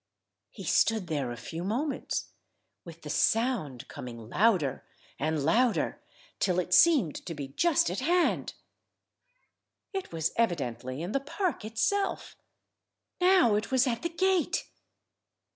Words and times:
He 0.49 0.63
stood 0.63 1.05
there 1.05 1.31
a 1.31 1.37
few 1.37 1.63
moments, 1.63 2.29
with 2.83 3.03
the 3.03 3.09
sound 3.11 3.87
coming 3.87 4.17
louder 4.17 4.83
and 5.19 5.45
louder, 5.45 6.01
till 6.39 6.57
it 6.59 6.73
seemed 6.73 7.23
to 7.27 7.35
be 7.35 7.49
just 7.49 7.87
at 7.91 7.99
hand. 7.99 8.55
It 9.93 10.11
was 10.11 10.31
evidently 10.37 11.03
in 11.03 11.11
the 11.11 11.19
park 11.19 11.63
itself. 11.63 12.35
Now 13.19 13.53
it 13.53 13.69
was 13.69 13.85
at 13.85 14.01
the 14.01 14.09
gate. 14.09 14.71